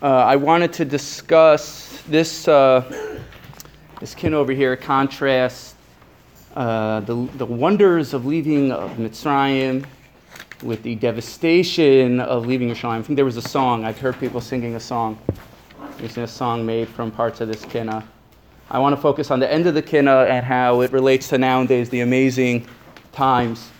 uh, 0.00 0.06
I 0.06 0.36
wanted 0.36 0.72
to 0.74 0.84
discuss 0.84 2.02
this, 2.08 2.46
uh, 2.46 3.18
this 3.98 4.14
kin 4.14 4.32
over 4.32 4.52
here 4.52 4.76
contrasts 4.76 5.74
uh, 6.54 7.00
the, 7.00 7.14
the 7.36 7.46
wonders 7.46 8.14
of 8.14 8.24
leaving 8.24 8.70
of 8.70 8.92
Mitzrayim 8.92 9.84
with 10.62 10.82
the 10.82 10.94
devastation 10.94 12.20
of 12.20 12.46
leaving 12.46 12.68
Yerushalayim. 12.68 12.98
I 12.98 13.02
think 13.02 13.16
there 13.16 13.24
was 13.24 13.36
a 13.36 13.42
song, 13.42 13.84
I've 13.84 13.98
heard 13.98 14.18
people 14.20 14.40
singing 14.40 14.76
a 14.76 14.80
song. 14.80 15.18
There's 15.98 16.16
a 16.16 16.28
song 16.28 16.64
made 16.64 16.88
from 16.88 17.10
parts 17.10 17.40
of 17.40 17.48
this 17.48 17.64
kinna. 17.64 18.06
I 18.70 18.78
want 18.78 18.94
to 18.94 19.00
focus 19.00 19.32
on 19.32 19.40
the 19.40 19.52
end 19.52 19.66
of 19.66 19.74
the 19.74 19.82
kinna 19.82 20.26
and 20.28 20.44
how 20.44 20.82
it 20.82 20.92
relates 20.92 21.28
to 21.28 21.38
nowadays 21.38 21.90
the 21.90 22.00
amazing 22.00 22.68
times 23.10 23.70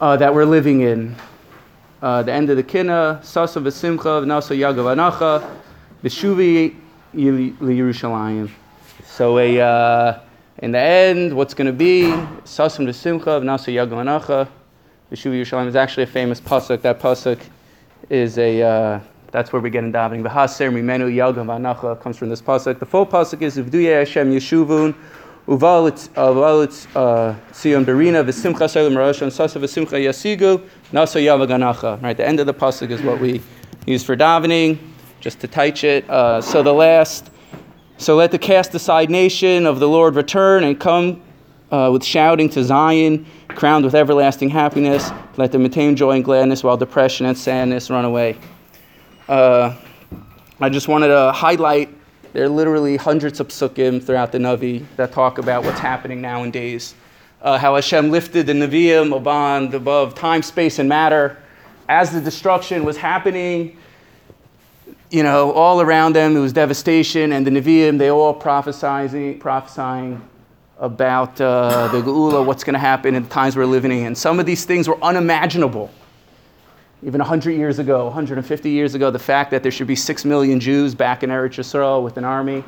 uh, 0.00 0.16
that 0.16 0.34
we're 0.34 0.44
living 0.44 0.80
in 0.80 1.14
uh, 2.02 2.22
the 2.22 2.32
end 2.32 2.50
of 2.50 2.56
the 2.56 2.62
kina, 2.62 3.20
Sasa 3.22 3.60
v'simcha 3.60 3.98
v'nasa 3.98 4.56
yagav 4.56 4.94
anacha, 4.94 5.46
v'shuvi 6.02 6.76
Yerushalayim. 7.14 8.50
So 9.04 9.38
a, 9.38 9.60
uh, 9.60 10.20
in 10.58 10.72
the 10.72 10.78
end, 10.78 11.34
what's 11.36 11.54
going 11.54 11.66
to 11.66 11.72
be 11.72 12.02
Sasam 12.44 12.86
v'simcha 12.86 13.40
v'nasa 13.40 13.72
yagav 13.74 13.90
anacha, 13.90 14.48
v'shuvi 15.12 15.42
Yerushalayim 15.42 15.66
is 15.66 15.76
actually 15.76 16.04
a 16.04 16.06
famous 16.06 16.40
pasuk. 16.40 16.82
That 16.82 17.00
pasuk 17.00 17.40
is 18.08 18.38
a 18.38 18.62
uh, 18.62 19.00
that's 19.30 19.52
where 19.52 19.60
we 19.60 19.70
get 19.70 19.84
in 19.84 19.92
davening. 19.92 20.22
V'haser 20.22 20.72
mimenu 20.72 21.14
yagav 21.14 21.34
anacha 21.34 22.00
comes 22.00 22.16
from 22.16 22.30
this 22.30 22.40
pasuk. 22.40 22.78
The 22.78 22.86
full 22.86 23.06
pasuk 23.06 23.42
is 23.42 23.58
Uvduye 23.58 23.98
Hashem 23.98 24.30
Yeshuvun. 24.30 24.94
Nasa 30.92 31.20
Yavaganacha. 31.20 32.02
Right, 32.02 32.16
the 32.16 32.26
end 32.26 32.40
of 32.40 32.46
the 32.46 32.54
pasuk 32.54 32.90
is 32.90 33.02
what 33.02 33.20
we 33.20 33.40
use 33.86 34.04
for 34.04 34.16
davening, 34.16 34.78
just 35.20 35.40
to 35.40 35.48
teach 35.48 35.82
it. 35.82 36.08
Uh, 36.08 36.40
so 36.40 36.62
the 36.62 36.72
last, 36.72 37.30
so 37.98 38.16
let 38.16 38.30
the 38.30 38.38
cast 38.38 38.74
aside 38.74 39.10
nation 39.10 39.66
of 39.66 39.80
the 39.80 39.88
Lord 39.88 40.14
return 40.14 40.64
and 40.64 40.78
come 40.78 41.22
uh, 41.70 41.90
with 41.92 42.04
shouting 42.04 42.48
to 42.50 42.62
Zion, 42.62 43.26
crowned 43.48 43.84
with 43.84 43.94
everlasting 43.94 44.50
happiness. 44.50 45.10
Let 45.36 45.52
them 45.52 45.64
attain 45.64 45.96
joy 45.96 46.12
and 46.16 46.24
gladness 46.24 46.62
while 46.62 46.76
depression 46.76 47.26
and 47.26 47.36
sadness 47.36 47.90
run 47.90 48.04
away. 48.04 48.38
Uh, 49.28 49.74
I 50.60 50.68
just 50.68 50.88
wanted 50.88 51.08
to 51.08 51.32
highlight 51.32 51.88
there 52.32 52.44
are 52.44 52.48
literally 52.48 52.96
hundreds 52.96 53.40
of 53.40 53.48
psukim 53.48 54.02
throughout 54.02 54.30
the 54.30 54.38
Navi 54.38 54.84
that 54.96 55.12
talk 55.12 55.38
about 55.38 55.64
what's 55.64 55.80
happening 55.80 56.20
nowadays. 56.20 56.94
Uh, 57.42 57.58
how 57.58 57.74
Hashem 57.74 58.10
lifted 58.10 58.46
the 58.46 58.52
Nevi'im 58.52 59.16
above, 59.16 59.74
above 59.74 60.14
time, 60.14 60.42
space, 60.42 60.78
and 60.78 60.88
matter. 60.88 61.38
As 61.88 62.12
the 62.12 62.20
destruction 62.20 62.84
was 62.84 62.96
happening, 62.96 63.76
you 65.10 65.22
know, 65.22 65.50
all 65.52 65.80
around 65.80 66.14
them, 66.14 66.36
it 66.36 66.40
was 66.40 66.52
devastation, 66.52 67.32
and 67.32 67.46
the 67.46 67.50
Nevi'im, 67.50 67.98
they 67.98 68.10
all 68.10 68.34
prophesying, 68.34 69.38
prophesying 69.40 70.20
about 70.78 71.40
uh, 71.40 71.88
the 71.88 72.00
Geula, 72.00 72.44
what's 72.44 72.62
going 72.62 72.74
to 72.74 72.80
happen 72.80 73.14
in 73.14 73.24
the 73.24 73.28
times 73.28 73.56
we're 73.56 73.66
living 73.66 73.90
in. 73.90 74.14
Some 74.14 74.38
of 74.38 74.46
these 74.46 74.64
things 74.64 74.86
were 74.86 75.02
unimaginable 75.02 75.90
even 77.02 77.18
100 77.18 77.52
years 77.52 77.78
ago, 77.78 78.04
150 78.04 78.70
years 78.70 78.94
ago, 78.94 79.10
the 79.10 79.18
fact 79.18 79.50
that 79.52 79.62
there 79.62 79.72
should 79.72 79.86
be 79.86 79.96
6 79.96 80.24
million 80.26 80.60
Jews 80.60 80.94
back 80.94 81.22
in 81.22 81.30
Eretz 81.30 81.56
Yisrael 81.56 82.04
with 82.04 82.18
an 82.18 82.24
army, 82.24 82.62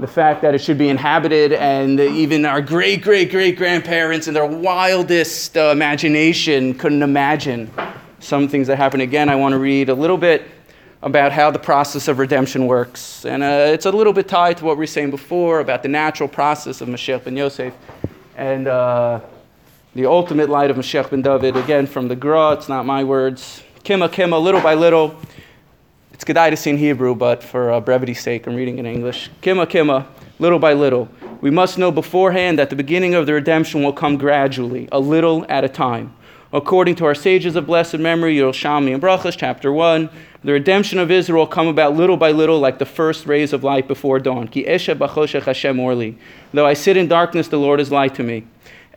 the 0.00 0.06
fact 0.06 0.42
that 0.42 0.54
it 0.54 0.58
should 0.58 0.76
be 0.76 0.90
inhabited, 0.90 1.54
and 1.54 1.98
even 1.98 2.44
our 2.44 2.60
great, 2.60 3.02
great, 3.02 3.30
great 3.30 3.56
grandparents 3.56 4.28
in 4.28 4.34
their 4.34 4.46
wildest 4.46 5.56
uh, 5.56 5.70
imagination 5.72 6.74
couldn't 6.74 7.02
imagine 7.02 7.70
some 8.20 8.48
things 8.48 8.66
that 8.66 8.76
happen. 8.76 9.00
Again, 9.00 9.30
I 9.30 9.36
want 9.36 9.54
to 9.54 9.58
read 9.58 9.88
a 9.88 9.94
little 9.94 10.18
bit 10.18 10.46
about 11.00 11.32
how 11.32 11.50
the 11.50 11.58
process 11.58 12.06
of 12.06 12.18
redemption 12.18 12.66
works. 12.66 13.24
And 13.24 13.42
uh, 13.42 13.70
it's 13.72 13.86
a 13.86 13.90
little 13.90 14.12
bit 14.12 14.28
tied 14.28 14.58
to 14.58 14.64
what 14.64 14.76
we 14.76 14.82
were 14.82 14.86
saying 14.86 15.10
before 15.10 15.60
about 15.60 15.82
the 15.82 15.88
natural 15.88 16.28
process 16.28 16.80
of 16.80 16.88
Mashiach 16.88 17.24
ben 17.24 17.36
Yosef. 17.36 17.72
And 18.36 18.68
uh, 18.68 19.20
the 19.98 20.06
ultimate 20.06 20.48
light 20.48 20.70
of 20.70 20.76
Mashiach 20.76 21.10
ben 21.10 21.22
David, 21.22 21.56
again 21.56 21.84
from 21.84 22.06
the 22.06 22.14
Gra, 22.14 22.52
it's 22.52 22.68
not 22.68 22.86
my 22.86 23.02
words. 23.02 23.64
Kima, 23.82 24.08
Kima, 24.08 24.40
little 24.40 24.60
by 24.60 24.74
little. 24.74 25.16
It's 26.12 26.22
Kedai 26.22 26.50
to 26.50 26.56
see 26.56 26.70
in 26.70 26.76
Hebrew, 26.76 27.16
but 27.16 27.42
for 27.42 27.72
uh, 27.72 27.80
brevity's 27.80 28.20
sake, 28.20 28.46
I'm 28.46 28.54
reading 28.54 28.78
in 28.78 28.86
English. 28.86 29.28
Kima, 29.42 29.66
Kima, 29.66 30.06
little 30.38 30.60
by 30.60 30.72
little. 30.72 31.08
We 31.40 31.50
must 31.50 31.78
know 31.78 31.90
beforehand 31.90 32.60
that 32.60 32.70
the 32.70 32.76
beginning 32.76 33.16
of 33.16 33.26
the 33.26 33.32
redemption 33.32 33.82
will 33.82 33.92
come 33.92 34.16
gradually, 34.16 34.88
a 34.92 35.00
little 35.00 35.44
at 35.48 35.64
a 35.64 35.68
time. 35.68 36.14
According 36.52 36.94
to 36.96 37.04
our 37.04 37.16
sages 37.16 37.56
of 37.56 37.66
blessed 37.66 37.98
memory, 37.98 38.36
Yerushalmi 38.36 38.94
and 38.94 39.02
Brachas, 39.02 39.36
chapter 39.36 39.72
1, 39.72 40.08
the 40.44 40.52
redemption 40.52 41.00
of 41.00 41.10
Israel 41.10 41.40
will 41.40 41.48
come 41.48 41.66
about 41.66 41.96
little 41.96 42.16
by 42.16 42.30
little 42.30 42.60
like 42.60 42.78
the 42.78 42.86
first 42.86 43.26
rays 43.26 43.52
of 43.52 43.64
light 43.64 43.88
before 43.88 44.20
dawn. 44.20 44.46
Ki 44.46 44.62
esha 44.62 45.42
Hashem 45.42 45.80
orli. 45.80 46.16
Though 46.52 46.66
I 46.66 46.74
sit 46.74 46.96
in 46.96 47.08
darkness, 47.08 47.48
the 47.48 47.58
Lord 47.58 47.80
is 47.80 47.90
light 47.90 48.14
to 48.14 48.22
me 48.22 48.46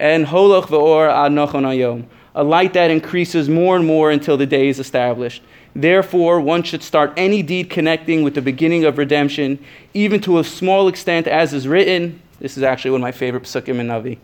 and 0.02 0.26
holoch 0.26 0.66
ve'or 0.66 1.08
ad 1.08 1.32
ayom, 1.32 2.06
a 2.34 2.44
light 2.44 2.74
that 2.74 2.90
increases 2.90 3.48
more 3.48 3.76
and 3.76 3.86
more 3.86 4.10
until 4.10 4.36
the 4.36 4.48
day 4.48 4.68
is 4.68 4.80
established. 4.80 5.44
Therefore, 5.76 6.42
one 6.42 6.64
should 6.64 6.82
start 6.82 7.14
any 7.16 7.44
deed 7.44 7.70
connecting 7.70 8.24
with 8.24 8.34
the 8.34 8.42
beginning 8.42 8.84
of 8.84 8.98
redemption, 8.98 9.64
even 9.94 10.20
to 10.22 10.40
a 10.40 10.44
small 10.44 10.88
extent, 10.88 11.28
as 11.28 11.54
is 11.54 11.68
written. 11.68 12.20
This 12.40 12.58
is 12.58 12.64
actually 12.64 12.92
one 12.92 13.02
of 13.02 13.04
my 13.04 13.12
favorite 13.12 13.44
psukim 13.44 13.80
in 13.80 13.88
Navi. 13.88 14.18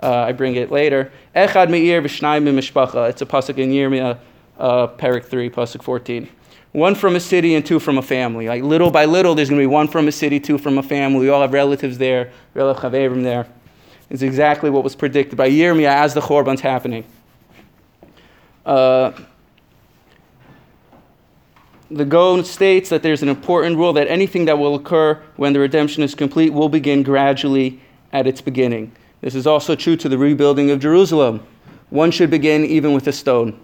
Uh, 0.00 0.28
I 0.28 0.32
bring 0.32 0.54
it 0.54 0.70
later. 0.70 1.10
Echad 1.34 1.68
me'ir 1.68 2.00
v'shnayim 2.00 2.44
mishpacha. 2.44 3.10
It's 3.10 3.20
a 3.20 3.26
pasuk 3.26 3.58
in 3.58 3.70
Yirmiyah, 3.70 4.18
uh, 4.58 4.86
Perik 4.86 5.24
3, 5.24 5.50
pasuk 5.50 5.82
14. 5.82 6.28
One 6.70 6.94
from 6.94 7.16
a 7.16 7.20
city 7.20 7.56
and 7.56 7.66
two 7.66 7.80
from 7.80 7.98
a 7.98 8.02
family. 8.02 8.46
Like 8.46 8.62
little 8.62 8.92
by 8.92 9.04
little, 9.04 9.34
there's 9.34 9.48
going 9.48 9.60
to 9.60 9.62
be 9.62 9.66
one 9.66 9.88
from 9.88 10.06
a 10.06 10.12
city, 10.12 10.38
two 10.38 10.58
from 10.58 10.78
a 10.78 10.82
family. 10.82 11.20
We 11.20 11.28
all 11.28 11.40
have 11.40 11.52
relatives 11.52 11.98
there, 11.98 12.30
relative 12.54 13.22
there 13.22 13.46
is 14.14 14.22
exactly 14.22 14.70
what 14.70 14.84
was 14.84 14.94
predicted 14.94 15.36
by 15.36 15.50
Yirmiyah 15.50 15.86
as 15.86 16.14
the 16.14 16.20
Chorban's 16.20 16.60
happening. 16.60 17.04
Uh, 18.64 19.10
the 21.90 22.04
Gaon 22.04 22.44
states 22.44 22.88
that 22.90 23.02
there's 23.02 23.24
an 23.24 23.28
important 23.28 23.76
rule 23.76 23.92
that 23.94 24.06
anything 24.06 24.44
that 24.44 24.56
will 24.56 24.76
occur 24.76 25.20
when 25.34 25.52
the 25.52 25.58
redemption 25.58 26.04
is 26.04 26.14
complete 26.14 26.50
will 26.50 26.68
begin 26.68 27.02
gradually 27.02 27.80
at 28.12 28.28
its 28.28 28.40
beginning. 28.40 28.92
This 29.20 29.34
is 29.34 29.48
also 29.48 29.74
true 29.74 29.96
to 29.96 30.08
the 30.08 30.16
rebuilding 30.16 30.70
of 30.70 30.78
Jerusalem. 30.78 31.44
One 31.90 32.12
should 32.12 32.30
begin 32.30 32.64
even 32.64 32.92
with 32.92 33.08
a 33.08 33.12
stone. 33.12 33.58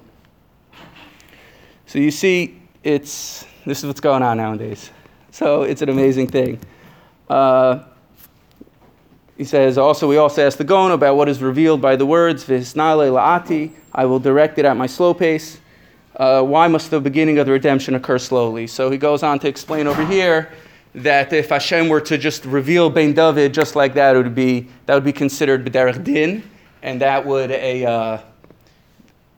So 1.87 2.01
you 2.01 2.11
see, 2.11 2.61
it's 2.83 3.47
this 3.67 3.79
is 3.79 3.87
what's 3.87 4.01
going 4.01 4.25
on 4.25 4.39
nowadays. 4.39 4.91
So 5.31 5.63
it's 5.63 5.81
an 5.81 5.91
amazing 5.91 6.27
thing. 6.27 6.59
Uh, 7.29 7.85
he 9.41 9.47
says, 9.47 9.79
also, 9.79 10.07
we 10.07 10.19
also 10.19 10.47
ask 10.47 10.59
the 10.59 10.65
Gaon 10.65 10.91
about 10.91 11.17
what 11.17 11.27
is 11.27 11.41
revealed 11.41 11.81
by 11.81 11.97
the 11.97 12.05
words, 12.05 12.45
Visnale 12.45 13.11
la'ati, 13.11 13.71
I 13.95 14.05
will 14.05 14.19
direct 14.19 14.59
it 14.59 14.67
at 14.67 14.77
my 14.77 14.87
slow 14.87 15.15
pace. 15.15 15.59
Uh, 16.15 16.43
why 16.43 16.69
must 16.69 16.91
the 16.91 17.01
beginning 17.01 17.39
of 17.39 17.47
the 17.47 17.53
redemption 17.53 17.95
occur 17.95 18.19
slowly? 18.19 18.67
So 18.67 18.91
he 18.91 18.99
goes 18.99 19.23
on 19.23 19.39
to 19.39 19.49
explain 19.49 19.87
over 19.87 20.05
here 20.05 20.53
that 20.95 21.33
if 21.33 21.49
Hashem 21.49 21.89
were 21.89 22.03
to 22.03 22.19
just 22.19 22.45
reveal 22.45 22.91
Ben 22.91 23.15
David 23.15 23.55
just 23.55 23.75
like 23.75 23.95
that, 23.95 24.15
it 24.15 24.19
would 24.19 24.35
be, 24.35 24.69
that 24.85 24.93
would 24.93 25.05
be 25.05 25.13
considered 25.15 25.65
B'derech 25.65 26.05
Din, 26.05 26.43
and 26.83 27.01
that 27.01 27.25
would 27.25 27.51
a, 27.51 27.87
uh, 27.87 28.19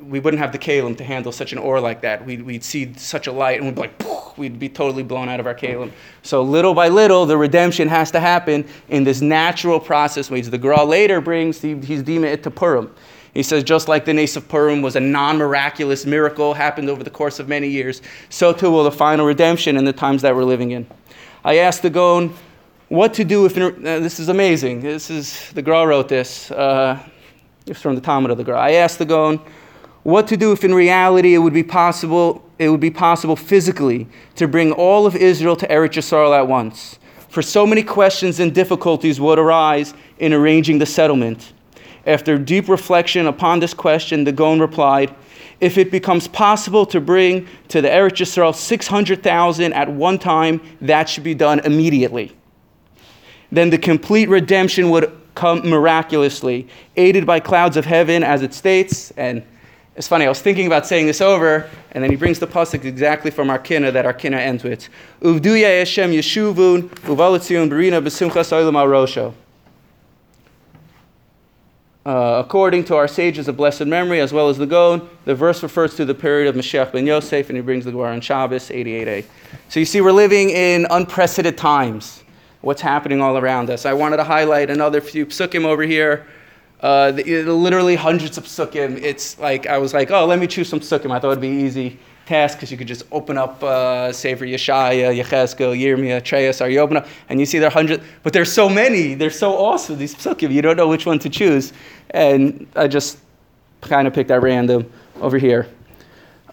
we 0.01 0.19
wouldn't 0.19 0.41
have 0.41 0.51
the 0.51 0.59
kalim 0.59 0.97
to 0.97 1.05
handle 1.05 1.31
such 1.31 1.53
an 1.53 1.59
ore 1.59 1.79
like 1.79 2.01
that. 2.01 2.27
We'd, 2.27 2.43
we'd 2.43 2.65
see 2.65 2.93
such 2.95 3.29
a 3.29 3.33
light 3.33 3.59
and 3.59 3.67
we'd 3.67 3.77
be 3.77 3.83
like, 3.83 4.03
we'd 4.37 4.59
be 4.59 4.69
totally 4.69 5.03
blown 5.03 5.29
out 5.29 5.41
of 5.41 5.47
our 5.47 5.55
kalim. 5.55 5.91
So 6.23 6.43
little 6.43 6.75
by 6.75 6.89
little, 6.89 7.27
the 7.27 7.37
redemption 7.37 7.89
has 7.89 8.11
to 8.13 8.21
happen 8.21 8.67
in 8.89 9.05
this 9.05 9.21
natural 9.21 9.81
process. 9.81 10.31
Which 10.31 10.47
the 10.47 10.59
Gra 10.59 10.85
later 10.85 11.21
brings, 11.21 11.61
he, 11.61 11.77
he's 11.77 12.03
deeming 12.03 12.31
it 12.31 12.43
to 12.45 12.51
Purim. 12.51 12.95
He 13.35 13.43
says, 13.43 13.65
just 13.65 13.89
like 13.89 14.05
the 14.05 14.13
Nace 14.13 14.37
of 14.37 14.47
Purim 14.49 14.83
was 14.83 14.95
a 14.97 15.01
non 15.01 15.39
miraculous 15.39 16.05
miracle, 16.05 16.53
happened 16.53 16.91
over 16.91 17.03
the 17.03 17.11
course 17.11 17.39
of 17.39 17.49
many 17.49 17.69
years, 17.69 18.03
so 18.29 18.53
too 18.53 18.71
will 18.71 18.85
the 18.85 18.93
final 18.93 19.25
redemption 19.25 19.77
in 19.77 19.85
the 19.85 19.93
times 19.93 20.23
that 20.23 20.35
we're 20.35 20.45
living 20.45 20.73
in. 20.73 20.87
I 21.45 21.59
asked 21.59 21.83
the 21.83 21.91
Gaon 21.91 22.35
what 22.89 23.15
to 23.15 23.25
do 23.25 23.47
if, 23.47 23.57
uh, 23.57 23.71
this 23.81 24.21
is 24.21 24.29
amazing. 24.29 24.81
This 24.81 25.09
is, 25.09 25.51
the 25.53 25.63
Gra 25.63 25.87
wrote 25.87 26.09
this. 26.09 26.51
Uh, 26.51 27.03
it's 27.67 27.81
from 27.81 27.95
the 27.95 28.03
Talmud 28.03 28.31
of 28.31 28.37
the 28.37 28.45
Gra. 28.45 28.61
I 28.61 28.73
asked 28.73 28.99
the 28.99 29.07
Gaon, 29.07 29.41
what 30.03 30.27
to 30.29 30.37
do 30.37 30.53
if 30.53 30.63
in 30.63 30.75
reality 30.75 31.35
it 31.35 31.39
would 31.39 31.55
be 31.55 31.63
possible 31.63 32.45
it 32.63 32.69
would 32.69 32.81
be 32.81 32.91
possible 32.91 33.37
physically 33.37 34.07
to 34.37 34.47
bring 34.47 34.73
all 34.73 35.07
of 35.07 35.17
Israel 35.17 35.57
to 35.57 35.67
Eretz 35.67 35.95
Yisrael 35.95 36.37
at 36.37 36.47
once. 36.47 36.99
For 37.29 37.43
so 37.43 37.67
many 37.67 37.83
questions 37.83 38.41
and 38.41 38.55
difficulties 38.55 39.21
would 39.21 39.39
arise 39.39 39.95
in 40.19 40.33
arranging 40.33 40.79
the 40.79 40.87
settlement. 40.87 41.53
After 42.07 42.39
deep 42.39 42.69
reflection 42.69 43.27
upon 43.27 43.61
this 43.61 43.75
question, 43.75 44.25
the 44.25 44.33
Gaon 44.33 44.61
replied, 44.61 45.15
If 45.61 45.79
it 45.79 45.91
becomes 45.91 46.29
possible 46.29 46.85
to 46.87 47.01
bring 47.01 47.49
to 47.69 47.81
the 47.81 47.89
Eretz 47.89 48.21
Yisrael 48.21 48.55
600,000 48.55 49.73
at 49.73 49.89
one 49.91 50.19
time, 50.19 50.61
that 50.81 51.09
should 51.09 51.25
be 51.25 51.35
done 51.35 51.61
immediately. 51.61 52.33
Then 53.51 53.71
the 53.71 53.79
complete 53.79 54.29
redemption 54.29 54.91
would 54.91 55.13
come 55.35 55.69
miraculously, 55.69 56.69
aided 56.97 57.27
by 57.27 57.41
clouds 57.41 57.77
of 57.77 57.85
heaven, 57.85 58.23
as 58.23 58.43
it 58.43 58.53
states, 58.53 59.11
and 59.13 59.43
It's 59.95 60.09
funny, 60.09 60.25
I 60.25 60.29
was 60.31 60.41
thinking 60.41 60.67
about 60.67 60.87
saying 60.87 61.07
this 61.07 61.21
over, 61.21 61.69
and 61.91 62.03
then 62.03 62.11
he 62.11 62.17
brings 62.17 62.39
the 62.39 62.47
pasuk 62.47 62.85
exactly 62.85 63.31
from 63.31 63.51
our 63.51 63.59
kinna 63.59 63.93
that 63.93 64.07
our 64.07 64.15
kinna 64.15 64.39
ends 64.39 64.65
with. 64.65 64.89
Uvduya 65.21 65.81
Hashem 65.81 66.13
Yeshuvun, 66.13 66.89
Uvalatzion 66.89 67.69
Barina 67.69 68.03
Besimchas 68.03 68.53
Olam 68.53 68.75
Rosho. 68.87 69.35
Uh, 72.05 72.43
according 72.45 72.85
to 72.85 72.97
our 72.97 73.07
sages 73.07 73.47
of 73.49 73.57
blessed 73.57 73.85
memory, 73.85 74.21
as 74.21 74.33
well 74.33 74.49
as 74.49 74.57
the 74.57 74.67
Gaon, 74.67 75.09
the 75.25 75.35
verse 75.35 75.63
refers 75.63 75.95
to 75.95 76.05
the 76.07 76.15
period 76.15 76.49
of 76.49 76.57
Mashiach 76.57 76.91
ben 76.91 77.07
Yosef, 77.07 77.49
and 77.49 77.57
he 77.57 77.63
brings 77.63 77.85
the 77.85 77.93
Gemara 77.93 78.13
on 78.13 78.21
Shabbos 78.21 78.71
88a. 78.71 79.25
So 79.69 79.79
you 79.79 79.87
see, 79.87 80.01
we're 80.01 80.11
living 80.11 80.51
in 80.51 80.87
unprecedented 80.91 81.59
times. 81.59 82.25
What's 82.63 82.81
happening 82.81 83.21
all 83.21 83.37
around 83.37 83.71
us? 83.71 83.85
I 83.87 83.93
wanted 83.93 84.17
to 84.17 84.25
highlight 84.25 84.71
another 84.71 85.01
few 85.01 85.27
psukim 85.27 85.65
over 85.65 85.83
here. 85.83 86.27
Uh, 86.83 87.13
the, 87.13 87.45
literally 87.45 87.95
hundreds 87.95 88.37
of 88.39 88.45
psukim. 88.45 89.01
It's 89.01 89.39
like 89.39 89.67
I 89.67 89.79
was 89.79 89.95
like, 89.95 90.11
oh, 90.11 90.27
let 90.27 90.39
me 90.39 90.47
choose 90.47 90.69
some 90.69 90.81
psukim. 90.81 91.13
I 91.13 91.21
thought 91.21 91.31
it'd 91.31 91.41
be 91.41 91.49
easy 91.49 91.99
task 92.27 92.59
because 92.59 92.71
you 92.71 92.79
could 92.79 92.87
just 92.87 93.05
open 93.13 93.37
up 93.37 93.63
uh, 93.63 94.13
Sefer 94.13 94.45
Yeshaya, 94.45 95.17
Yechezkel, 95.17 95.79
Yirmiyah, 95.79 96.79
open 96.79 96.97
up 96.97 97.07
and 97.29 97.41
you 97.41 97.47
see 97.47 97.59
there 97.59 97.69
are 97.69 97.73
hundreds, 97.73 98.03
but 98.23 98.33
there's 98.33 98.53
so 98.53 98.69
many. 98.69 99.15
They're 99.15 99.31
so 99.31 99.57
awesome, 99.57 99.99
these 99.99 100.15
psukim. 100.15 100.53
You 100.53 100.63
don't 100.63 100.77
know 100.77 100.89
which 100.89 101.07
one 101.07 101.19
to 101.21 101.29
choose. 101.29 101.73
And 102.11 102.67
I 102.77 102.89
just 102.89 103.19
kind 103.81 104.07
of 104.07 104.15
picked 104.15 104.31
at 104.31 104.43
random 104.43 104.91
over 105.21 105.39
here. 105.39 105.69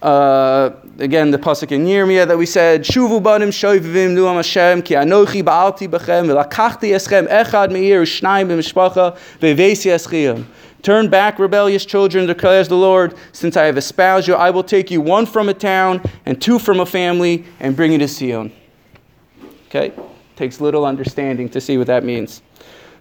Uh, 0.02 0.70
again, 0.98 1.30
the 1.30 1.38
pasuk 1.38 1.72
in 1.72 1.84
Yirmiyah 1.84 2.26
that 2.26 2.38
we 2.38 2.46
said, 2.46 2.84
"Shuvu 2.84 3.22
banim 3.22 3.50
shoyvim 3.50 4.14
nuam 4.14 4.36
Hashem 4.36 4.80
ki 4.82 4.94
anochi 4.94 5.42
ba'alti 5.42 5.88
bechem 5.88 6.26
v'lakachti 6.26 6.94
eschem 6.94 7.28
echad 7.28 7.70
meir 7.70 8.02
u'shnayim 8.02 8.48
b'mishpacha 8.48 9.16
ve'vesi 9.40 9.90
eschiyim." 9.90 10.46
Turn 10.82 11.10
back, 11.10 11.38
rebellious 11.38 11.84
children, 11.84 12.26
declares 12.26 12.68
the 12.68 12.76
Lord. 12.76 13.14
Since 13.32 13.58
I 13.58 13.66
have 13.66 13.76
espoused 13.76 14.26
you, 14.26 14.34
I 14.34 14.48
will 14.48 14.62
take 14.62 14.90
you 14.90 15.02
one 15.02 15.26
from 15.26 15.50
a 15.50 15.54
town 15.54 16.00
and 16.24 16.40
two 16.40 16.58
from 16.58 16.80
a 16.80 16.86
family 16.86 17.44
and 17.60 17.76
bring 17.76 17.92
you 17.92 17.98
to 17.98 18.08
Zion. 18.08 18.50
Okay? 19.66 19.92
Takes 20.36 20.58
little 20.58 20.86
understanding 20.86 21.50
to 21.50 21.60
see 21.60 21.76
what 21.76 21.86
that 21.88 22.02
means. 22.02 22.40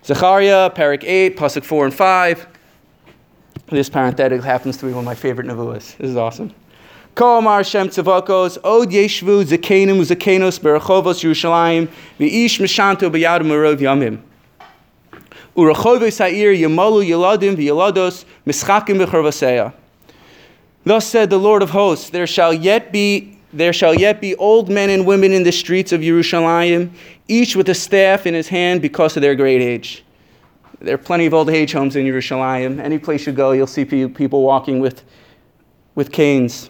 Zechariah, 0.04 0.70
Parak 0.72 1.06
8, 1.06 1.38
Pasuk 1.38 1.64
4 1.64 1.86
and 1.86 1.94
5. 1.94 2.48
This 3.68 3.90
parenthetic 3.90 4.44
happens 4.44 4.76
to 4.78 4.86
be 4.86 4.92
one 4.92 5.00
of 5.00 5.06
my 5.06 5.16
favorite 5.16 5.48
nevuas. 5.48 5.96
This 5.98 6.10
is 6.10 6.18
awesome. 6.18 6.54
Ko 7.20 7.40
Amar 7.40 7.66
Shem 7.66 7.90
Tzavakos, 7.90 8.58
Od 8.64 8.90
Yeshvu 8.92 9.44
Zekenim 9.44 10.00
Zekenos 10.06 10.58
Berachovos 10.58 11.22
Yerushalayim, 11.22 11.90
V'ish 12.18 12.62
Mishanto 12.62 13.12
B'yad 13.12 13.42
Merov 13.42 13.76
Yamim. 13.76 14.22
Urachovis 15.54 16.20
ha'ir 16.20 16.54
yamalu 16.54 17.06
yaladim 17.06 17.58
v'yalados 17.58 18.24
mischakim 18.48 19.06
b'charvaseya. 19.06 19.74
Thus 20.86 21.06
said 21.06 21.30
the 21.30 21.38
Lord 21.38 21.62
of 21.62 21.72
hosts, 21.72 22.10
there 22.10 22.26
shall 22.26 22.54
yet 22.54 22.94
be 22.94 23.38
there 23.52 23.74
shall 23.74 23.96
yet 23.96 24.22
be 24.22 24.34
old 24.36 24.70
men 24.70 24.90
and 24.90 25.06
women 25.06 25.34
in 25.34 25.44
the 25.44 25.52
streets 25.52 25.92
of 25.92 26.00
Jerusalem, 26.00 26.94
each 27.28 27.54
with 27.54 27.68
a 27.68 27.76
staff 27.76 28.28
in 28.28 28.34
his 28.34 28.48
hand 28.48 28.82
because 28.82 29.18
of 29.18 29.22
their 29.22 29.36
great 29.36 29.62
age. 29.62 30.06
There 30.80 30.96
are 30.96 30.98
plenty 30.98 31.26
of 31.26 31.34
old 31.34 31.50
age 31.50 31.74
homes 31.74 31.98
in 31.98 32.06
Jerusalem. 32.06 32.80
Any 32.80 32.98
place 32.98 33.28
you 33.28 33.34
go, 33.34 33.52
you'll 33.52 33.68
see 33.68 33.84
people 33.84 34.42
walking 34.42 34.80
with, 34.80 35.04
with 35.96 36.14
canes. 36.14 36.70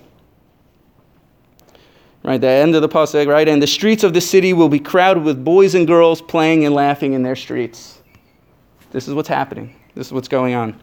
Right, 2.30 2.40
the 2.40 2.48
end 2.48 2.76
of 2.76 2.84
the 2.84 2.88
pasuk, 2.88 3.26
right? 3.26 3.50
And 3.50 3.60
the 3.60 3.66
streets 3.66 4.04
of 4.04 4.14
the 4.14 4.22
city 4.22 4.54
will 4.54 4.70
be 4.70 4.78
crowded 4.78 5.24
with 5.24 5.44
boys 5.44 5.74
and 5.74 5.88
girls 5.88 6.22
playing 6.22 6.64
and 6.64 6.76
laughing 6.76 7.14
in 7.14 7.24
their 7.24 7.36
streets. 7.36 8.04
This 8.92 9.08
is 9.08 9.16
what's 9.16 9.28
happening. 9.28 9.74
This 9.96 10.06
is 10.06 10.14
what's 10.14 10.28
going 10.28 10.54
on. 10.54 10.80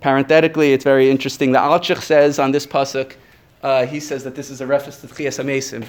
Parenthetically, 0.00 0.72
it's 0.72 0.84
very 0.84 1.10
interesting. 1.10 1.52
The 1.52 1.58
Alshich 1.58 2.00
says 2.00 2.38
on 2.38 2.50
this 2.50 2.66
pasuk, 2.66 3.16
uh, 3.62 3.84
he 3.84 4.00
says 4.00 4.24
that 4.24 4.34
this 4.34 4.48
is 4.48 4.62
a 4.62 4.66
reference 4.66 5.02
to 5.02 5.06
Tchias 5.06 5.38
Amesim. 5.38 5.86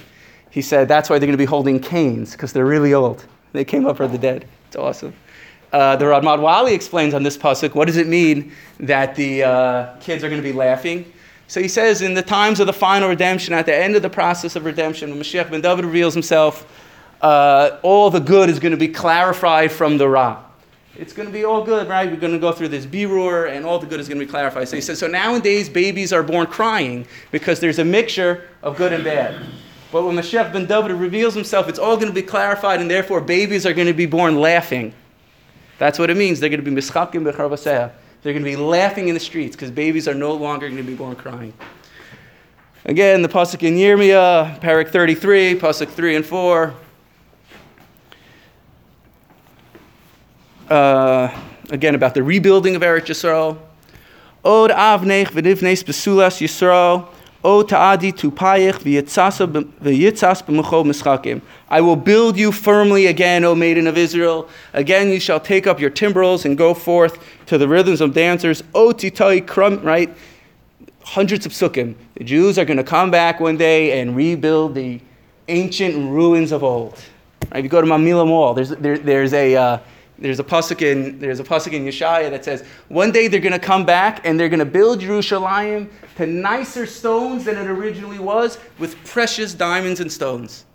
He 0.50 0.62
said 0.62 0.90
that's 0.90 1.10
why 1.10 1.20
they're 1.20 1.28
going 1.28 1.38
to 1.38 1.42
be 1.42 1.46
holding 1.46 1.80
canes 1.80 2.34
because 2.34 2.52
they're 2.52 2.66
really 2.66 2.94
old. 2.94 3.26
They 3.54 3.64
came 3.64 3.86
up 3.86 3.96
from 3.96 4.12
the 4.12 4.18
dead. 4.18 4.46
It's 4.68 4.76
awesome. 4.76 5.14
Uh, 5.72 5.96
the 5.96 6.04
Ramad 6.04 6.42
Vali 6.42 6.74
explains 6.74 7.14
on 7.14 7.24
this 7.24 7.38
pasuk 7.38 7.76
what 7.76 7.86
does 7.86 7.96
it 7.96 8.08
mean 8.08 8.52
that 8.82 9.16
the 9.16 9.44
uh, 9.44 9.98
kids 10.02 10.26
are 10.26 10.28
going 10.28 10.42
to 10.42 10.50
be 10.50 10.52
laughing. 10.52 11.14
So 11.48 11.62
he 11.62 11.68
says 11.68 12.02
in 12.02 12.14
the 12.14 12.22
times 12.22 12.60
of 12.60 12.68
the 12.68 12.74
final 12.74 13.10
redemption, 13.10 13.54
at 13.54 13.66
the 13.66 13.76
end 13.76 13.96
of 13.96 14.02
the 14.02 14.10
process 14.10 14.56
of 14.56 14.66
redemption, 14.66 15.10
when 15.10 15.20
Mashiach 15.20 15.50
ben 15.50 15.62
David 15.62 15.86
reveals 15.86 16.14
himself, 16.14 16.68
uh, 17.22 17.78
all 17.84 18.10
the 18.10 18.20
good 18.20 18.50
is 18.50 18.60
going 18.60 18.72
to 18.72 18.78
be 18.78 18.90
clarified 18.90 19.72
from 19.72 19.98
the 19.98 20.08
Ra 20.08 20.44
it's 20.98 21.14
going 21.14 21.28
to 21.28 21.34
be 21.34 21.46
all 21.46 21.64
good, 21.64 21.88
right? 21.88 22.10
We're 22.10 22.18
going 22.18 22.34
to 22.34 22.40
go 22.40 22.52
through 22.52 22.70
this 22.70 22.86
birur, 22.86 23.50
and 23.50 23.66
all 23.66 23.80
the 23.80 23.86
good 23.86 24.00
is 24.00 24.08
going 24.08 24.20
to 24.20 24.26
be 24.26 24.30
clarified. 24.30 24.68
So 24.68 24.76
he 24.76 24.82
says, 24.82 25.00
so 25.00 25.08
nowadays 25.08 25.70
babies 25.70 26.12
are 26.12 26.24
born 26.24 26.48
crying 26.48 27.06
because 27.32 27.60
there's 27.60 27.80
a 27.80 27.86
mixture 27.86 28.48
of 28.64 28.78
good 28.78 28.94
and 28.94 29.04
bad. 29.04 29.46
But 29.92 30.06
when 30.06 30.16
Mashiach 30.16 30.52
ben 30.52 30.66
David 30.66 30.92
reveals 30.92 31.34
himself, 31.34 31.70
it's 31.70 31.80
all 31.80 31.96
going 31.96 32.08
to 32.08 32.14
be 32.14 32.24
clarified, 32.24 32.82
and 32.82 32.90
therefore 32.90 33.22
babies 33.22 33.66
are 33.66 33.74
going 33.74 33.88
to 33.88 33.94
be 33.94 34.06
born 34.06 34.40
laughing. 34.40 34.94
That's 35.78 36.00
what 36.00 36.10
it 36.10 36.18
means. 36.18 36.40
They're 36.40 36.50
going 36.50 36.64
to 36.64 36.70
be 36.70 36.76
mischakim 36.76 37.32
b'charvaseah. 37.32 37.92
They're 38.22 38.34
going 38.34 38.44
to 38.44 38.50
be 38.50 38.56
laughing 38.56 39.08
in 39.08 39.14
the 39.14 39.20
streets 39.20 39.56
because 39.56 39.72
babies 39.72 40.08
are 40.08 40.14
no 40.14 40.34
longer 40.34 40.68
going 40.68 40.78
to 40.78 40.84
be 40.84 40.96
born 40.96 41.16
crying. 41.16 41.54
Again, 42.86 43.22
the 43.22 43.30
pasuk 43.30 43.64
in 43.64 43.76
Yirmiyah, 43.76 44.60
parak 44.62 44.90
33, 44.90 45.56
pasuk 45.56 45.90
3 45.90 46.16
and 46.18 46.26
4. 46.26 46.74
uh, 50.70 51.30
again 51.70 51.96
about 51.96 52.14
the 52.14 52.24
rebuilding 52.24 52.76
of 52.76 52.82
Eretz 52.82 53.08
Yisrael. 53.08 53.58
Od 54.44 54.72
avnech 54.72 55.32
v'nivnes 55.32 55.84
besulas 55.84 56.42
Yisrael. 56.42 57.08
O 57.44 57.62
ta'adi 57.62 58.12
tupayich 58.12 58.80
v'yitzas 58.80 60.44
mischakim. 60.44 61.42
I 61.70 61.82
will 61.82 61.96
build 61.96 62.38
you 62.38 62.52
firmly 62.52 63.06
again, 63.06 63.44
O 63.44 63.54
maiden 63.54 63.88
of 63.88 63.98
Israel. 63.98 64.50
Again 64.74 65.10
you 65.10 65.20
shall 65.20 65.40
take 65.40 65.68
up 65.68 65.80
your 65.80 65.90
timbrels 65.90 66.46
and 66.46 66.58
go 66.58 66.74
forth 66.74 67.24
to 67.46 67.58
the 67.58 67.68
rhythms 67.68 68.02
of 68.02 68.14
dancers. 68.14 68.64
O 68.74 68.88
titai 68.92 69.46
krum, 69.46 69.84
right? 69.84 70.16
Hundreds 71.04 71.46
of 71.46 71.52
psukim. 71.52 71.96
The 72.16 72.24
Jews 72.24 72.58
are 72.58 72.66
going 72.66 72.78
to 72.78 72.84
come 72.84 73.12
back 73.12 73.40
one 73.40 73.58
day 73.58 74.02
and 74.02 74.16
rebuild 74.16 74.76
the 74.76 75.00
ancient 75.48 75.96
ruins 76.12 76.52
of 76.52 76.64
old. 76.64 77.02
Right? 77.52 77.60
If 77.60 77.64
you 77.64 77.70
go 77.70 77.82
to 77.82 77.88
Mamilla 77.88 78.28
Mall, 78.28 78.54
there's, 78.54 78.70
there, 78.70 78.98
there's 78.98 79.34
a... 79.34 79.56
Uh, 79.56 79.78
there's 80.20 80.40
a 80.40 80.44
pasuk 80.44 80.82
in 80.82 81.20
there's 81.20 81.40
a 81.40 81.44
pasuk 81.44 81.74
in 81.74 81.86
Yeshaya 81.86 82.30
that 82.30 82.44
says 82.44 82.64
one 82.88 83.12
day 83.12 83.28
they're 83.28 83.40
going 83.40 83.54
to 83.54 83.60
come 83.60 83.86
back 83.86 84.26
and 84.26 84.40
they're 84.40 84.50
going 84.50 84.60
to 84.60 84.66
build 84.66 85.00
Jerusalem 85.00 85.90
to 86.16 86.26
nicer 86.26 86.86
stones 86.86 87.46
than 87.46 87.58
it 87.58 87.68
originally 87.68 88.20
was 88.20 88.58
with 88.80 88.96
precious 89.06 89.54
diamonds 89.54 90.00
and 90.00 90.12
stones. 90.12 90.66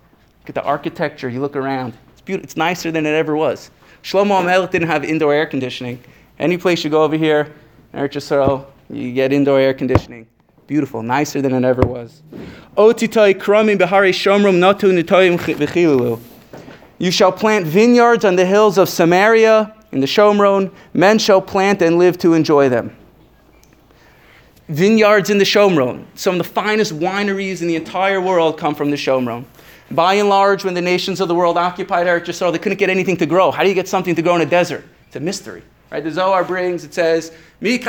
Look 0.42 0.50
at 0.50 0.54
the 0.54 0.62
architecture. 0.62 1.28
You 1.28 1.40
look 1.40 1.56
around. 1.56 1.96
It's 2.12 2.20
beautiful. 2.20 2.44
It's 2.44 2.56
nicer 2.56 2.90
than 2.90 3.06
it 3.06 3.14
ever 3.14 3.36
was. 3.36 3.70
Shlomo 4.02 4.42
HaMelech 4.42 4.70
didn't 4.70 4.88
have 4.88 5.04
indoor 5.04 5.32
air 5.32 5.46
conditioning. 5.46 6.02
Any 6.38 6.58
place 6.58 6.82
you 6.82 6.90
go 6.90 7.04
over 7.04 7.16
here, 7.16 7.52
Eretz 7.94 8.14
Yisrael, 8.14 8.66
you 8.90 9.12
get 9.12 9.32
indoor 9.32 9.60
air 9.60 9.74
conditioning. 9.74 10.26
Beautiful, 10.66 11.02
nicer 11.02 11.40
than 11.40 11.52
it 11.54 11.64
ever 11.64 11.82
was. 11.82 12.22
Behari 12.76 13.34
shomrum 14.12 14.58
natu 14.58 15.02
nitoyim 15.02 15.38
v'chilulu. 15.38 16.20
You 17.02 17.10
shall 17.10 17.32
plant 17.32 17.66
vineyards 17.66 18.24
on 18.24 18.36
the 18.36 18.46
hills 18.46 18.78
of 18.78 18.88
Samaria 18.88 19.74
in 19.90 19.98
the 19.98 20.06
Shomron. 20.06 20.70
Men 20.94 21.18
shall 21.18 21.42
plant 21.42 21.82
and 21.82 21.98
live 21.98 22.16
to 22.18 22.32
enjoy 22.32 22.68
them. 22.68 22.96
Vineyards 24.68 25.28
in 25.28 25.38
the 25.38 25.44
Shomron. 25.44 26.06
Some 26.14 26.38
of 26.38 26.46
the 26.46 26.52
finest 26.52 26.92
wineries 26.92 27.60
in 27.60 27.66
the 27.66 27.74
entire 27.74 28.20
world 28.20 28.56
come 28.56 28.76
from 28.76 28.92
the 28.92 28.96
Shomron. 28.96 29.46
By 29.90 30.14
and 30.14 30.28
large, 30.28 30.64
when 30.64 30.74
the 30.74 30.80
nations 30.80 31.20
of 31.20 31.26
the 31.26 31.34
world 31.34 31.58
occupied 31.58 32.06
Eretz 32.06 32.26
Yisrael, 32.26 32.52
they 32.52 32.60
couldn't 32.60 32.78
get 32.78 32.88
anything 32.88 33.16
to 33.16 33.26
grow. 33.26 33.50
How 33.50 33.64
do 33.64 33.68
you 33.68 33.74
get 33.74 33.88
something 33.88 34.14
to 34.14 34.22
grow 34.22 34.36
in 34.36 34.42
a 34.42 34.46
desert? 34.46 34.84
It's 35.08 35.16
a 35.16 35.20
mystery. 35.20 35.64
Right? 35.90 36.04
The 36.04 36.12
Zohar 36.12 36.44
brings, 36.44 36.84
it 36.84 36.94
says, 36.94 37.32
right? 37.60 37.72
You 37.72 37.80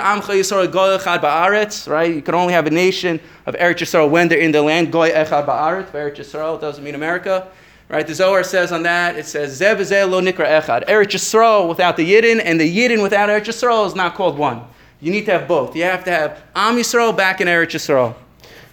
can 2.24 2.36
only 2.36 2.54
have 2.54 2.66
a 2.66 2.72
nation 2.72 3.20
of 3.46 3.54
Eretz 3.54 3.78
Yisrael 3.78 4.10
when 4.10 4.28
they're 4.28 4.40
in 4.40 4.52
the 4.52 4.64
land. 4.64 4.92
Goy 4.92 5.12
echad 5.12 5.46
ba'aretz. 5.46 5.92
Eretz 5.92 6.16
Yisrael 6.16 6.60
doesn't 6.60 6.84
mean 6.84 6.96
America. 6.96 7.48
Right? 7.90 8.08
The 8.08 8.16
Zohar 8.16 8.44
says 8.44 8.72
on 8.72 8.84
that, 8.84 9.18
it 9.18 9.26
says, 9.26 9.60
Zev 9.60 9.78
lo 10.10 10.22
nikra 10.22 10.62
echad. 10.62 10.88
Eretz 10.88 11.12
Yisrael 11.12 11.68
without 11.68 11.98
the 11.98 12.12
Yidden, 12.12 12.42
and 12.44 12.60
the 12.60 12.78
Yidden 12.78 13.02
without 13.04 13.30
Eretz 13.30 13.46
Yisrael 13.46 13.86
is 13.86 13.96
not 13.96 14.16
called 14.16 14.38
one. 14.38 14.64
You 15.00 15.12
need 15.12 15.26
to 15.26 15.32
have 15.32 15.48
both. 15.48 15.76
You 15.76 15.84
have 15.84 16.04
to 16.06 16.12
have 16.12 16.44
Am 16.56 16.78
Yisrael 16.78 17.16
back 17.16 17.42
in 17.42 17.48
Eretz 17.48 17.72
Yisrael. 17.72 18.16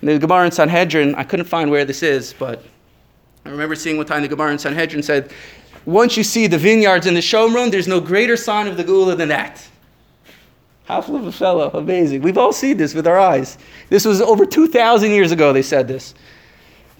the 0.01 0.19
Gemara 0.19 0.47
in 0.47 0.53
Sanhedrin, 0.53 1.15
I 1.17 1.25
couldn't 1.25 1.47
find 1.47 1.71
where 1.71 1.85
this 1.85 2.03
is, 2.03 2.33
but 2.39 2.65
I 3.45 3.51
remember 3.51 3.75
seeing 3.75 3.97
one 3.97 4.07
time 4.07 4.23
the 4.23 4.29
Gemara 4.29 4.53
in 4.53 4.59
Sanhedrin 4.59 5.03
said, 5.03 5.33
once 5.87 6.17
you 6.17 6.23
see 6.23 6.47
the 6.47 6.59
vineyards 6.59 7.07
in 7.07 7.15
the 7.15 7.21
Shomron, 7.21 7.71
there's 7.71 7.89
no 7.89 8.01
greater 8.01 8.37
sign 8.37 8.67
of 8.67 8.77
the 8.77 8.85
Geula 8.85 9.17
than 9.17 9.29
that. 9.31 9.67
Half 10.85 11.09
of 11.09 11.27
a 11.27 11.33
fellow, 11.33 11.71
amazing. 11.71 12.23
We've 12.23 12.37
all 12.37 12.53
seen 12.53 12.77
this 12.77 12.95
with 12.95 13.07
our 13.07 13.19
eyes. 13.19 13.59
This 13.89 14.05
was 14.05 14.21
over 14.21 14.45
2,000 14.45 15.11
years 15.11 15.33
ago 15.33 15.53
they 15.53 15.63
said 15.63 15.89
this. 15.89 16.15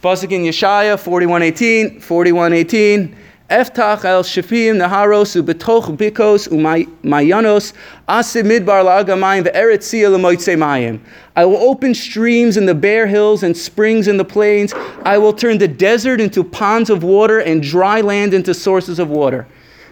Pasuk 0.03 0.33
in 0.33 0.45
Yeshaya 0.45 0.97
41:18, 0.97 2.01
41:18. 2.01 3.15
Eftach 3.51 4.05
el 4.05 4.23
shafim 4.23 4.77
naharos 4.77 5.37
ubetoch 5.37 5.95
bikos 5.95 6.49
umayanos 6.49 7.75
asim 8.09 8.45
midbar 8.45 8.83
la'agamayim 8.83 9.45
ve'eret 9.45 9.83
sia 9.83 10.09
lemoitze 10.09 10.57
mayim. 10.57 11.01
I 11.37 11.45
will 11.45 11.59
open 11.59 11.95
streams 11.95 12.57
in 12.57 12.65
the 12.65 12.75
bare 12.75 13.07
hills 13.07 13.43
and 13.43 13.55
springs 13.55 14.09
in 14.09 14.17
the 14.17 14.25
plains. 14.25 14.73
I 15.03 15.19
will 15.19 15.35
turn 15.35 15.59
the 15.59 15.69
desert 15.69 16.19
into 16.19 16.45
ponds 16.45 16.89
of 16.89 17.03
water 17.03 17.41
and 17.41 17.63
dry 17.63 18.01
land 18.01 18.33
into 18.33 18.55
sources 18.55 18.99
of 19.01 19.11
water. 19.11 19.47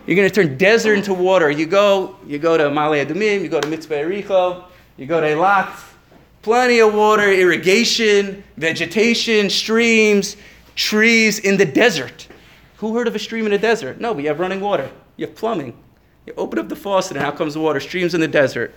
You're 0.07 0.17
going 0.17 0.31
to 0.31 0.35
turn 0.35 0.57
desert 0.57 0.95
into 0.95 1.13
water. 1.13 1.51
You 1.51 1.67
go, 1.67 2.17
you 2.27 2.39
go 2.39 2.57
to 2.57 2.71
Ma'ale 2.71 3.05
Adumim, 3.05 3.43
you 3.43 3.49
go 3.49 3.61
to 3.61 3.69
Mitzpe 3.69 3.89
Yericho, 3.89 4.65
you 4.97 5.05
go 5.05 5.21
to 5.21 5.27
Eilat, 5.27 5.69
plenty 6.49 6.79
of 6.79 6.95
water, 6.95 7.31
irrigation, 7.31 8.43
vegetation, 8.57 9.51
streams, 9.51 10.35
trees 10.77 11.39
in 11.41 11.59
the 11.59 11.67
desert. 11.67 12.27
Who 12.79 12.97
heard 12.97 13.07
of 13.07 13.15
a 13.15 13.19
stream 13.19 13.45
in 13.45 13.53
a 13.53 13.59
desert? 13.59 14.01
No, 14.01 14.17
you 14.17 14.29
have 14.29 14.41
running 14.41 14.63
water. 14.63 14.91
You 15.19 15.27
have 15.27 15.37
plumbing. 15.37 15.77
You 16.25 16.33
open 16.39 16.59
up 16.59 16.71
the 16.71 16.77
faucet 16.77 17.19
and 17.19 17.27
out 17.27 17.37
comes 17.37 17.53
the 17.53 17.61
water. 17.61 17.81
Streams 17.81 18.15
in 18.15 18.23
the 18.23 18.29
desert. 18.29 18.75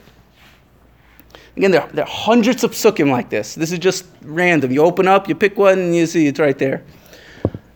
Again, 1.56 1.72
there, 1.72 1.88
there 1.94 2.04
are 2.04 2.12
hundreds 2.12 2.66
of 2.66 2.72
psukim 2.72 3.10
like 3.10 3.30
this. 3.30 3.56
This 3.56 3.72
is 3.72 3.80
just 3.80 4.06
random. 4.22 4.70
You 4.74 4.82
open 4.82 5.08
up, 5.08 5.30
you 5.30 5.36
pick 5.36 5.58
one, 5.58 5.80
and 5.80 5.96
you 5.96 6.06
see 6.08 6.28
it's 6.28 6.42
right 6.42 6.60
there. 6.60 6.84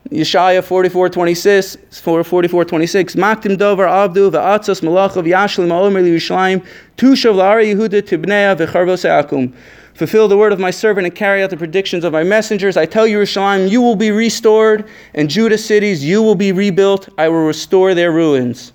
Yeshaya 0.09 0.61
44, 0.61 1.07
26, 1.09 1.77
44, 2.01 2.65
26. 2.65 3.15
Maktim 3.15 3.57
dover 3.57 3.87
abdu 3.87 4.29
v'atzos 4.29 4.81
malachav 4.81 5.25
yashlim 5.25 5.69
ha'omer 5.69 6.01
liyushlayim 6.01 6.65
tushav 6.97 7.35
la'ara 7.35 7.63
Yehuda 7.63 8.01
tibnea 8.01 8.57
v'charvos 8.57 9.05
akum. 9.05 9.53
Fulfill 9.95 10.27
the 10.27 10.37
word 10.37 10.51
of 10.51 10.59
my 10.59 10.71
servant 10.71 11.07
and 11.07 11.15
carry 11.15 11.41
out 11.41 11.49
the 11.49 11.55
predictions 11.57 12.03
of 12.03 12.11
my 12.11 12.21
messengers. 12.21 12.75
I 12.75 12.85
tell 12.85 13.07
Yerushalayim, 13.07 13.69
you 13.69 13.81
will 13.81 13.95
be 13.95 14.11
restored, 14.11 14.89
and 15.13 15.29
Judah 15.29 15.57
cities, 15.57 16.03
you 16.03 16.21
will 16.21 16.35
be 16.35 16.51
rebuilt. 16.51 17.07
I 17.17 17.29
will 17.29 17.45
restore 17.45 17.93
their 17.93 18.11
ruins. 18.11 18.73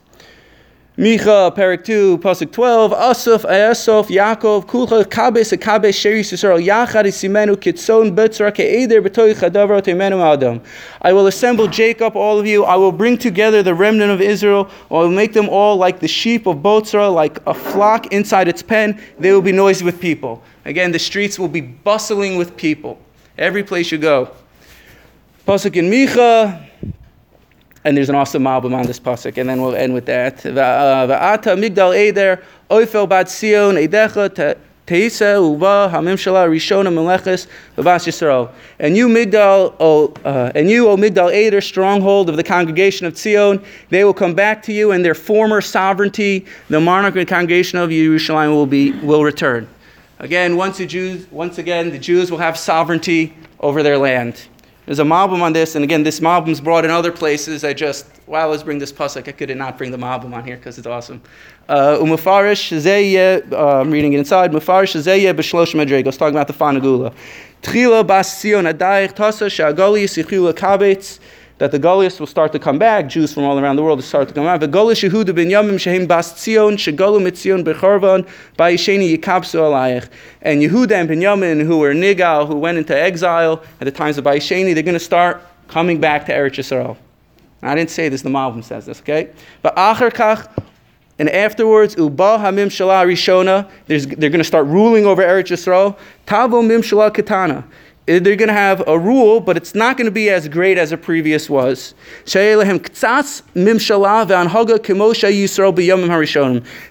Micha, 1.01 1.51
Parak 1.57 1.83
2, 1.83 2.19
Pasuk 2.19 2.53
12, 2.53 2.93
Asaf, 2.93 3.43
Esof, 3.45 4.09
Yaakov, 4.09 4.67
Kulcha, 4.67 5.03
Kabes, 5.07 5.57
Kabes, 5.57 5.97
Sheri, 5.97 6.21
Yisrael, 6.21 6.63
Yachad, 6.63 7.07
Simenu, 7.07 7.59
Kitson, 7.59 8.15
Betzra, 8.15 8.53
Ke'eder, 8.53 9.01
Betoy, 9.01 9.33
Chadavra, 9.33 9.81
Temenu, 9.81 10.21
Adam. 10.21 10.61
I 11.01 11.15
will 11.15 11.27
assemble 11.27 11.69
Jacob, 11.69 12.17
all 12.17 12.39
of 12.39 12.47
you. 12.47 12.65
I 12.65 12.77
will 12.77 12.93
bring 12.93 13.17
together 13.17 13.63
the 13.63 13.75
remnant 13.75 14.11
of 14.11 14.21
Israel. 14.21 14.69
I 14.91 14.95
will 14.95 15.09
make 15.09 15.33
them 15.33 15.49
all 15.49 15.79
like 15.79 16.01
the 16.01 16.07
sheep 16.07 16.47
of 16.47 16.59
Botzra, 16.59 17.11
like 17.11 17.39
a 17.47 17.55
flock 17.55 18.13
inside 18.13 18.47
its 18.47 18.63
pen. 18.63 19.01
They 19.19 19.33
will 19.33 19.41
be 19.41 19.53
noisy 19.53 19.87
with 19.87 20.03
people. 20.03 20.43
Again, 20.67 20.93
the 20.93 20.99
streets 20.99 21.39
will 21.39 21.49
be 21.49 21.63
bustling 21.63 22.37
with 22.37 22.59
people. 22.59 23.01
Every 23.39 23.65
place 23.65 23.91
you 23.91 23.97
go. 23.97 24.29
Pasuk 25.47 25.77
in 25.77 25.89
Micha, 25.91 26.69
and 27.85 27.97
there's 27.97 28.09
an 28.09 28.15
awesome 28.15 28.47
album 28.47 28.75
on 28.75 28.87
this 28.87 29.01
pasuk, 29.01 29.39
and 29.39 29.49
then 29.49 29.63
we'll 29.63 29.75
end 29.75 29.95
with 29.95 30.07
that. 30.07 30.39
Va'ata 30.39 31.57
migdal 31.57 31.97
eder 31.97 32.43
oifel 32.71 33.09
bat 33.09 33.29
sion 33.29 33.77
edecha 33.77 34.57
teisa 34.87 35.41
uva 35.41 35.91
hamimshala 35.93 36.47
rishona 36.49 36.89
meleches 36.89 37.47
v'bas 37.77 38.07
yisrael. 38.07 38.53
And 38.79 38.97
you 38.97 39.09
migdal, 39.09 39.75
o, 39.81 40.13
uh, 40.25 40.53
and 40.55 40.69
you, 40.69 40.89
O 40.89 40.97
migdal 40.97 41.33
eder, 41.33 41.61
stronghold 41.61 42.29
of 42.29 42.37
the 42.37 42.43
congregation 42.43 43.07
of 43.07 43.17
Zion, 43.17 43.65
they 43.89 44.05
will 44.05 44.15
come 44.15 44.35
back 44.35 44.63
to 44.65 44.73
you, 44.73 44.93
and 44.93 45.05
their 45.05 45.15
former 45.15 45.61
sovereignty, 45.61 46.47
the 46.69 46.81
monarch 46.81 47.15
the 47.15 47.25
congregation 47.25 47.79
of 47.79 47.91
Jerusalem, 47.91 48.51
will 48.51 48.67
be 48.67 48.93
will 49.01 49.25
return. 49.25 49.67
Again, 50.19 50.59
once 50.59 50.77
the 50.77 50.87
Jews, 50.87 51.27
once 51.31 51.57
again, 51.57 51.91
the 51.91 51.99
Jews 51.99 52.31
will 52.31 52.39
have 52.39 52.59
sovereignty 52.59 53.35
over 53.61 53.83
their 53.83 53.97
land. 53.97 54.49
There's 54.91 54.99
a 54.99 55.05
Malbim 55.05 55.41
on 55.41 55.53
this, 55.53 55.77
and 55.77 55.85
again, 55.85 56.03
this 56.03 56.19
Malbim's 56.19 56.61
brought 56.61 56.85
in 56.85 56.91
other 56.91 57.13
places. 57.13 57.63
I 57.63 57.73
just, 57.73 58.07
wow, 58.27 58.49
let's 58.49 58.65
bring 58.65 58.81
this 58.81 58.91
pasuk. 58.91 59.29
I 59.29 59.31
could 59.31 59.57
not 59.57 59.79
bring 59.79 59.93
the 59.93 59.97
Malbim 59.97 60.35
on 60.35 60.45
here 60.45 60.57
because 60.57 60.79
it's 60.79 60.87
awesome. 60.89 61.23
Umufarish 61.69 62.73
uh, 62.75 63.57
uh, 63.57 63.81
I'm 63.83 63.93
reading 63.93 64.15
it 64.15 64.19
inside. 64.19 64.51
Umufarish 64.51 65.01
zeyeh 65.01 65.33
b'shlosh 65.33 65.77
madregos, 65.77 66.19
talking 66.19 66.35
about 66.35 66.49
the 66.49 66.55
Fanagula. 66.55 67.15
Tchila 67.63 68.05
bas 68.05 68.41
Sion 68.41 68.65
adayich 68.65 69.15
tasa 69.15 69.47
shagoli 69.47 70.03
yisichila 70.03 70.53
kabetz 70.53 71.21
that 71.61 71.73
the 71.73 71.79
Gaulists 71.79 72.19
will 72.19 72.27
start 72.27 72.53
to 72.53 72.59
come 72.59 72.79
back, 72.79 73.07
Jews 73.07 73.35
from 73.35 73.45
all 73.45 73.59
around 73.59 73.77
the 73.77 73.83
world 73.83 73.99
will 73.99 74.03
start 74.03 74.29
to 74.29 74.35
come 74.35 74.45
back. 74.45 74.61
The 74.61 74.67
Gaulish 74.67 75.07
Yehuda 75.07 75.35
ben 75.35 75.49
Yamim 75.49 75.75
Shehim 75.75 76.09
Bas 76.09 76.33
Tzion, 76.33 76.73
Shegalu 76.73 77.21
Mitzion 77.21 77.63
Bayisheni 78.57 79.15
Yikapsu 79.15 79.61
Alayich. 79.61 80.09
And 80.41 80.63
Yehuda 80.63 80.93
and 80.93 81.07
Benjamin, 81.07 81.61
who 81.61 81.79
were 81.79 81.93
Nigal, 81.93 82.49
who 82.49 82.57
went 82.57 82.79
into 82.79 82.99
exile 82.99 83.63
at 83.79 83.85
the 83.85 83.91
times 83.91 84.17
of 84.17 84.25
Bayisheni, 84.25 84.73
they're 84.73 84.83
going 84.83 84.95
to 84.95 84.99
start 84.99 85.43
coming 85.69 86.01
back 86.01 86.25
to 86.27 86.33
Eretz 86.33 86.55
Yisrael. 86.55 86.97
I 87.61 87.75
didn't 87.75 87.91
say 87.91 88.09
this, 88.09 88.23
the 88.23 88.31
Malbim 88.31 88.65
says 88.65 88.87
this, 88.87 89.01
okay? 89.01 89.29
But 89.61 89.77
Acher 89.77 90.49
and 91.19 91.29
afterwards, 91.29 91.95
Uba 91.99 92.39
Hamim 92.39 92.69
Shala 92.69 93.05
Rishona, 93.05 93.69
they're 93.87 94.31
going 94.31 94.39
to 94.39 94.45
start 94.45 94.67
ruling 94.67 95.05
over 95.05 95.23
Eretz 95.23 95.49
Yisrael. 95.49 95.99
Tavo 96.27 96.67
Mim 96.67 96.81
Shala 96.81 97.13
Katana 97.13 97.67
they're 98.19 98.37
going 98.37 98.49
to 98.49 98.53
have 98.53 98.83
a 98.89 98.99
rule, 98.99 99.41
but 99.41 99.57
it's 99.57 99.75
not 99.75 99.97
going 99.97 100.07
to 100.07 100.11
be 100.11 100.31
as 100.31 100.49
great 100.49 100.79
as 100.79 100.91
a 100.93 100.97
previous 100.97 101.49
was. 101.49 101.95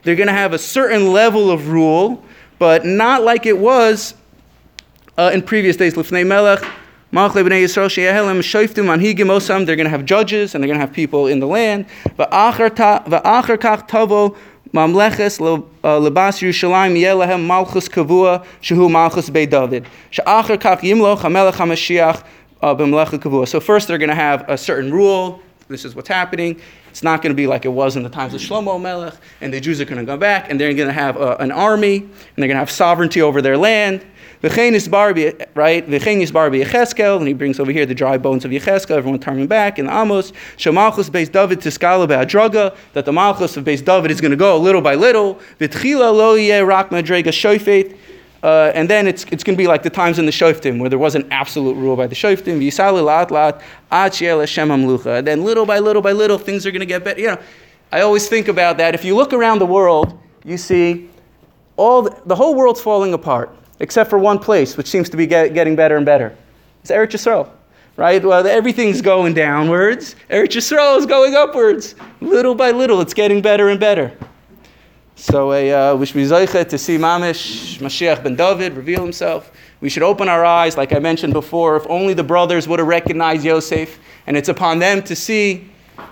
They're 0.03 0.15
going 0.15 0.27
to 0.27 0.33
have 0.33 0.53
a 0.53 0.57
certain 0.57 1.11
level 1.11 1.51
of 1.51 1.69
rule, 1.69 2.23
but 2.57 2.85
not 2.85 3.23
like 3.23 3.45
it 3.45 3.57
was 3.57 4.13
uh, 5.17 5.31
in 5.33 5.41
previous 5.41 5.75
days. 5.75 5.93
They're 9.65 9.75
going 9.75 9.85
to 9.85 9.89
have 9.89 10.05
judges 10.05 10.53
and 10.53 10.63
they're 10.63 10.67
going 10.67 10.79
to 10.79 10.85
have 10.85 10.93
people 10.93 11.27
in 11.27 11.39
the 11.39 11.47
land. 11.47 11.85
B'mlecha 14.73 15.63
uh, 15.83 15.95
uh, 22.61 22.75
kavua. 23.17 23.47
So 23.47 23.59
first 23.59 23.87
they're 23.87 23.97
going 23.97 24.09
to 24.09 24.15
have 24.15 24.49
a 24.49 24.57
certain 24.57 24.91
rule. 24.91 25.41
This 25.69 25.85
is 25.85 25.95
what's 25.95 26.09
happening. 26.09 26.59
It's 26.89 27.03
not 27.03 27.21
going 27.21 27.29
to 27.31 27.35
be 27.35 27.45
like 27.45 27.63
it 27.65 27.69
was 27.69 27.95
in 27.95 28.03
the 28.03 28.09
times 28.09 28.33
of 28.33 28.41
Shlomo 28.41 28.81
Melech, 28.81 29.13
and 29.41 29.53
the 29.53 29.61
Jews 29.61 29.79
are 29.79 29.85
going 29.85 29.99
to 29.99 30.05
go 30.05 30.17
back, 30.17 30.49
and 30.49 30.59
they're 30.59 30.73
going 30.73 30.87
to 30.87 30.93
have 30.93 31.15
a, 31.17 31.35
an 31.37 31.51
army, 31.51 31.97
and 31.97 32.09
they're 32.35 32.47
going 32.47 32.55
to 32.55 32.59
have 32.59 32.71
sovereignty 32.71 33.21
over 33.21 33.41
their 33.41 33.57
land. 33.57 34.03
V'chein 34.41 34.71
is 34.71 34.87
Barbie, 34.87 35.33
right? 35.53 35.85
V'chein 35.85 36.21
is 36.21 36.31
Barbie 36.31 36.63
Yecheskel, 36.63 37.17
and 37.17 37.27
he 37.27 37.33
brings 37.33 37.59
over 37.59 37.73
here 37.73 37.85
the 37.85 37.93
dry 37.93 38.17
bones 38.17 38.45
of 38.45 38.51
Yecheskel, 38.51 38.91
everyone 38.91 39.19
turning 39.19 39.47
back 39.47 39.77
in 39.77 39.89
Amos. 39.89 40.31
Shemalchus 40.55 41.11
based 41.11 41.33
David 41.33 41.59
to 41.61 41.69
Skala 41.69 42.07
Be'adraga, 42.07 42.73
that 42.93 43.03
the 43.03 43.11
Malchus 43.11 43.57
of 43.57 43.65
base 43.65 43.81
David 43.81 44.11
is 44.11 44.21
going 44.21 44.31
to 44.31 44.37
go 44.37 44.57
little 44.57 44.81
by 44.81 44.95
little. 44.95 45.41
V'tchila 45.59 46.15
lo 46.15 46.35
yeh 46.35 46.61
rak 46.61 46.89
madrega 46.89 47.33
shoifet, 47.33 47.97
uh, 48.41 48.71
and 48.73 48.89
then 48.89 49.07
it's, 49.07 49.25
it's 49.25 49.43
going 49.43 49.57
to 49.57 49.61
be 49.61 49.67
like 49.67 49.83
the 49.83 49.89
times 49.89 50.17
in 50.19 50.25
the 50.25 50.31
Shoftim, 50.31 50.79
where 50.79 50.89
there 50.89 50.97
was 50.97 51.15
an 51.15 51.27
absolute 51.31 51.75
rule 51.75 51.97
by 51.97 52.07
the 52.07 52.15
Shoftim. 52.15 52.61
And 55.17 55.27
then 55.27 55.43
little 55.43 55.65
by 55.65 55.79
little 55.79 56.01
by 56.01 56.13
little, 56.13 56.37
things 56.37 56.65
are 56.65 56.71
going 56.71 56.79
to 56.79 56.85
get 56.85 57.03
better. 57.03 57.19
You 57.19 57.27
know, 57.27 57.39
I 57.91 57.99
always 57.99 58.29
think 58.29 58.47
about 58.47 58.77
that. 58.77 58.95
If 58.95 59.03
you 59.03 59.17
look 59.17 59.33
around 59.33 59.59
the 59.59 59.65
world, 59.65 60.17
you 60.45 60.55
see 60.55 61.09
all 61.75 62.03
the, 62.03 62.21
the 62.25 62.35
whole 62.35 62.55
world's 62.55 62.79
falling 62.79 63.13
apart 63.13 63.53
except 63.79 64.09
for 64.09 64.19
one 64.19 64.39
place, 64.39 64.77
which 64.77 64.87
seems 64.87 65.09
to 65.09 65.17
be 65.17 65.25
get, 65.25 65.53
getting 65.53 65.75
better 65.75 65.97
and 65.97 66.05
better. 66.05 66.35
It's 66.81 66.91
Eretz 66.91 67.11
Yisrael, 67.11 67.49
right? 67.97 68.23
Well, 68.23 68.45
everything's 68.45 69.01
going 69.01 69.33
downwards. 69.33 70.15
Eretz 70.29 70.55
Yisrael 70.55 70.97
is 70.97 71.05
going 71.05 71.35
upwards. 71.35 71.95
Little 72.21 72.55
by 72.55 72.71
little, 72.71 73.01
it's 73.01 73.13
getting 73.13 73.41
better 73.41 73.69
and 73.69 73.79
better. 73.79 74.15
So 75.15 75.51
a 75.51 75.73
uh, 75.73 76.05
should 76.05 76.15
be 76.15 76.25
to 76.25 76.77
see 76.77 76.97
Mamish, 76.97 77.79
Mashiach 77.79 78.23
ben 78.23 78.35
David 78.35 78.73
reveal 78.73 79.03
himself. 79.03 79.51
We 79.81 79.89
should 79.89 80.03
open 80.03 80.29
our 80.29 80.45
eyes, 80.45 80.77
like 80.77 80.93
I 80.93 80.99
mentioned 80.99 81.33
before, 81.33 81.75
if 81.75 81.85
only 81.89 82.13
the 82.13 82.23
brothers 82.23 82.67
would 82.69 82.79
have 82.79 82.87
recognized 82.87 83.43
Yosef, 83.43 83.99
and 84.27 84.37
it's 84.37 84.49
upon 84.49 84.79
them 84.79 85.03
to 85.03 85.15
see 85.15 85.69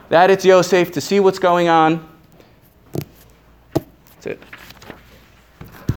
that 0.10 0.30
it's 0.30 0.44
Yosef, 0.44 0.92
to 0.92 1.02
see 1.02 1.22
what's 1.22 1.40
going 1.40 1.70
on. 1.70 2.08
That's 3.74 4.26
it. 4.26 4.44